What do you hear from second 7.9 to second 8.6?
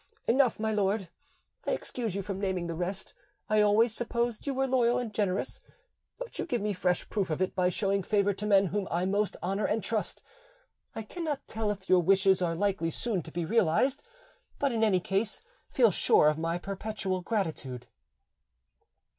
favour to